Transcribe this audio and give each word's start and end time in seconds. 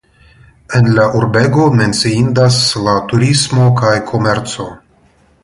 En 0.77 0.87
la 0.99 1.03
urbego 1.19 1.67
menciindas 1.81 2.57
la 2.87 2.97
turismo 3.13 3.69
kaj 3.83 3.93
komerco. 4.11 4.69